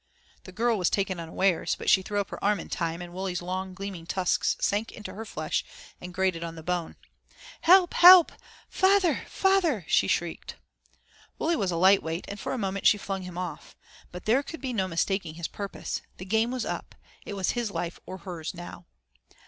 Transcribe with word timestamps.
The 0.45 0.51
girl 0.51 0.79
was 0.79 0.89
taken 0.89 1.19
unawares, 1.19 1.75
but 1.77 1.87
she 1.87 2.01
threw 2.01 2.19
up 2.19 2.31
her 2.31 2.43
arm 2.43 2.59
in 2.59 2.69
time, 2.69 3.03
and 3.03 3.13
Wully's 3.13 3.39
long, 3.43 3.75
gleaming 3.75 4.07
tusks 4.07 4.57
sank 4.59 4.91
into 4.91 5.13
her 5.13 5.25
flesh, 5.25 5.63
and 6.01 6.11
grated 6.11 6.43
on 6.43 6.55
the 6.55 6.63
bone. 6.63 6.95
"Help! 7.61 7.93
help! 7.93 8.31
feyther! 8.67 9.21
feyther!" 9.27 9.85
she 9.87 10.07
shrieked. 10.07 10.55
Wully 11.37 11.55
was 11.55 11.69
a 11.69 11.77
light 11.77 12.01
weight, 12.01 12.25
and 12.27 12.39
for 12.39 12.51
a 12.53 12.57
moment 12.57 12.87
she 12.87 12.97
flung 12.97 13.21
him 13.21 13.37
off. 13.37 13.75
But 14.11 14.25
there 14.25 14.41
could 14.41 14.59
be 14.59 14.73
no 14.73 14.87
mistaking 14.87 15.35
his 15.35 15.47
purpose. 15.47 16.01
The 16.17 16.25
game 16.25 16.49
was 16.49 16.65
up, 16.65 16.95
it 17.23 17.35
was 17.35 17.51
his 17.51 17.69
life 17.69 17.99
or 18.07 18.17
hers 18.17 18.55
now. 18.55 18.87